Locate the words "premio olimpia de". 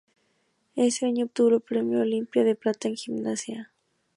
1.61-2.55